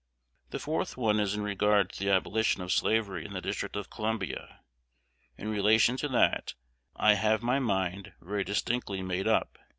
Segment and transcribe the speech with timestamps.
[0.49, 3.91] The fourth one is in regard to the abolition of slavery in the District of
[3.91, 4.61] Columbia.
[5.37, 6.55] In relation to that,
[6.95, 9.59] I have my mind very distinctly made up.